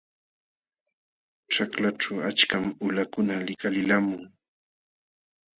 Ćhaklaćhu 1.51 2.13
achkam 2.29 2.63
qulakuna 2.79 3.35
likalilqamun. 3.47 4.21